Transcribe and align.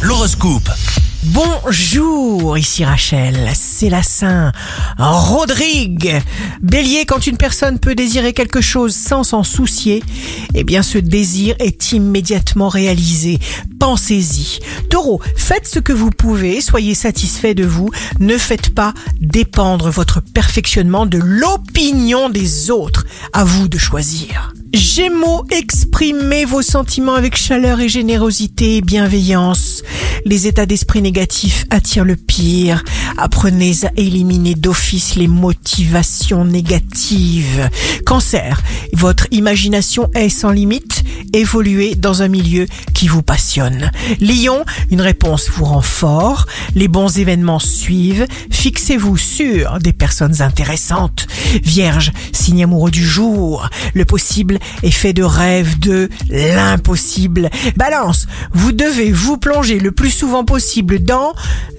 L'horoscope. 0.00 0.70
Bonjour, 1.24 2.56
ici 2.56 2.86
Rachel, 2.86 3.50
c'est 3.52 3.90
la 3.90 4.02
Saint 4.02 4.50
Rodrigue. 4.96 6.22
Bélier, 6.62 7.04
quand 7.04 7.26
une 7.26 7.36
personne 7.36 7.78
peut 7.78 7.94
désirer 7.94 8.32
quelque 8.32 8.62
chose 8.62 8.94
sans 8.94 9.22
s'en 9.22 9.42
soucier, 9.42 10.02
eh 10.54 10.64
bien 10.64 10.82
ce 10.82 10.96
désir 10.96 11.54
est 11.58 11.92
immédiatement 11.92 12.70
réalisé. 12.70 13.38
Pensez-y. 13.78 14.60
Taureau, 14.88 15.20
faites 15.36 15.68
ce 15.68 15.80
que 15.80 15.92
vous 15.92 16.10
pouvez, 16.10 16.62
soyez 16.62 16.94
satisfait 16.94 17.52
de 17.52 17.66
vous, 17.66 17.90
ne 18.20 18.38
faites 18.38 18.74
pas 18.74 18.94
dépendre 19.20 19.90
votre 19.90 20.20
perfectionnement 20.20 21.04
de 21.04 21.18
l'opinion 21.18 22.30
des 22.30 22.70
autres. 22.70 23.04
À 23.34 23.44
vous 23.44 23.68
de 23.68 23.76
choisir. 23.76 24.54
Gémeaux, 24.72 25.44
exprimez 25.50 26.44
vos 26.44 26.62
sentiments 26.62 27.14
avec 27.14 27.36
chaleur 27.36 27.80
et 27.80 27.88
générosité 27.88 28.80
bienveillance. 28.82 29.82
Les 30.24 30.46
états 30.46 30.66
d'esprit 30.66 31.02
négatifs 31.02 31.64
attirent 31.70 32.04
le 32.04 32.14
pire. 32.14 32.84
Apprenez 33.16 33.72
à 33.84 33.90
éliminer 33.96 34.54
d'office 34.54 35.16
les 35.16 35.26
motivations 35.26 36.44
négatives. 36.44 37.68
Cancer, 38.06 38.62
votre 38.92 39.26
imagination 39.32 40.08
est 40.14 40.28
sans 40.28 40.50
limite. 40.50 40.99
Évoluez 41.32 41.94
dans 41.94 42.22
un 42.22 42.28
milieu 42.28 42.66
qui 42.94 43.06
vous 43.06 43.22
passionne. 43.22 43.90
Lion, 44.20 44.64
une 44.90 45.00
réponse 45.00 45.48
vous 45.48 45.64
rend 45.64 45.80
fort. 45.80 46.46
Les 46.74 46.88
bons 46.88 47.18
événements 47.18 47.58
suivent. 47.58 48.26
Fixez-vous 48.50 49.16
sur 49.16 49.78
des 49.78 49.92
personnes 49.92 50.42
intéressantes. 50.42 51.26
Vierge, 51.62 52.12
signe 52.32 52.64
amoureux 52.64 52.90
du 52.90 53.06
jour. 53.06 53.68
Le 53.94 54.04
possible 54.04 54.58
est 54.82 54.90
fait 54.90 55.12
de 55.12 55.22
rêves 55.22 55.78
de 55.78 56.08
l'impossible. 56.28 57.50
Balance, 57.76 58.26
vous 58.52 58.72
devez 58.72 59.12
vous 59.12 59.38
plonger 59.38 59.78
le 59.78 59.92
plus 59.92 60.10
souvent 60.10 60.44
possible 60.44 60.98
dans 60.98 61.34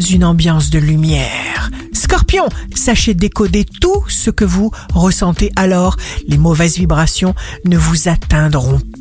une 0.09 0.23
ambiance 0.23 0.69
de 0.69 0.79
lumière. 0.79 1.71
Scorpion, 1.93 2.47
sachez 2.73 3.13
décoder 3.13 3.65
tout 3.65 4.03
ce 4.07 4.29
que 4.29 4.45
vous 4.45 4.71
ressentez 4.93 5.51
alors. 5.55 5.97
Les 6.27 6.37
mauvaises 6.37 6.77
vibrations 6.77 7.35
ne 7.65 7.77
vous 7.77 8.07
atteindront 8.07 8.79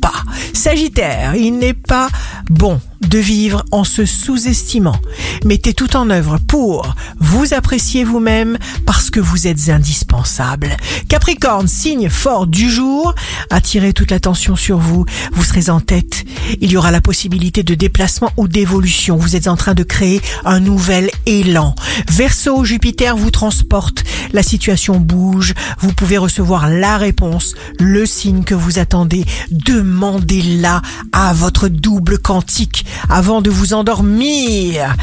Sagittaire, 0.61 1.35
il 1.35 1.57
n'est 1.57 1.73
pas 1.73 2.07
bon 2.47 2.79
de 3.07 3.19
vivre 3.19 3.63
en 3.71 3.83
se 3.83 4.05
sous-estimant. 4.05 4.95
Mettez 5.43 5.73
tout 5.73 5.95
en 5.95 6.09
œuvre 6.09 6.37
pour 6.47 6.95
vous 7.19 7.53
apprécier 7.53 8.03
vous-même 8.03 8.57
parce 8.85 9.09
que 9.09 9.19
vous 9.19 9.47
êtes 9.47 9.69
indispensable. 9.69 10.77
Capricorne, 11.09 11.67
signe 11.67 12.09
fort 12.09 12.47
du 12.47 12.69
jour, 12.69 13.13
attirez 13.49 13.93
toute 13.93 14.11
l'attention 14.11 14.55
sur 14.55 14.77
vous, 14.77 15.05
vous 15.33 15.43
serez 15.43 15.69
en 15.69 15.79
tête. 15.79 16.25
Il 16.59 16.71
y 16.71 16.77
aura 16.77 16.91
la 16.91 17.01
possibilité 17.01 17.63
de 17.63 17.75
déplacement 17.75 18.31
ou 18.37 18.47
d'évolution. 18.47 19.17
Vous 19.17 19.35
êtes 19.35 19.47
en 19.47 19.55
train 19.55 19.73
de 19.73 19.83
créer 19.83 20.21
un 20.45 20.59
nouvel 20.59 21.09
élan. 21.25 21.75
Verseau, 22.09 22.63
Jupiter 22.63 23.15
vous 23.15 23.31
transporte, 23.31 24.03
la 24.33 24.43
situation 24.43 24.99
bouge, 24.99 25.53
vous 25.79 25.93
pouvez 25.93 26.17
recevoir 26.17 26.69
la 26.69 26.97
réponse, 26.97 27.55
le 27.79 28.05
signe 28.05 28.43
que 28.43 28.55
vous 28.55 28.79
attendez. 28.79 29.25
Demandez-la 29.51 30.81
à 31.11 31.33
votre 31.33 31.67
double 31.67 32.19
quantique 32.19 32.85
avant 33.09 33.41
de 33.41 33.49
vous 33.49 33.73
endormir. 33.73 34.95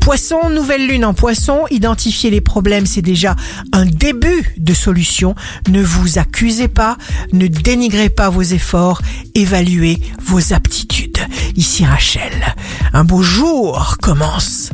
Poisson, 0.00 0.50
nouvelle 0.50 0.86
lune 0.86 1.04
en 1.04 1.14
poisson, 1.14 1.62
identifier 1.70 2.30
les 2.30 2.40
problèmes, 2.40 2.86
c'est 2.86 3.02
déjà 3.02 3.36
un 3.72 3.86
début 3.86 4.54
de 4.58 4.74
solution. 4.74 5.34
Ne 5.68 5.82
vous 5.82 6.18
accusez 6.18 6.68
pas, 6.68 6.96
ne 7.32 7.46
dénigrez 7.46 8.10
pas 8.10 8.28
vos 8.28 8.42
efforts, 8.42 9.00
évaluez 9.34 9.98
vos 10.22 10.52
aptitudes. 10.52 11.18
Ici 11.56 11.84
Rachel, 11.84 12.54
un 12.92 13.04
beau 13.04 13.22
jour 13.22 13.96
commence. 14.02 14.70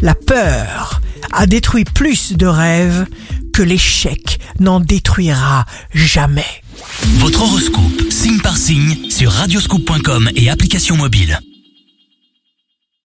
La 0.00 0.14
peur 0.14 1.00
a 1.32 1.46
détruit 1.46 1.84
plus 1.84 2.32
de 2.32 2.46
rêves 2.46 3.06
que 3.52 3.62
l'échec 3.62 4.40
n'en 4.58 4.80
détruira 4.80 5.66
jamais. 5.94 6.62
Votre 7.18 7.42
horoscope, 7.42 8.10
signe 8.10 8.40
par 8.40 8.56
signe, 8.56 9.10
sur 9.10 9.30
radioscoop.com 9.30 10.30
et 10.34 10.50
application 10.50 10.96
mobile. 10.96 11.38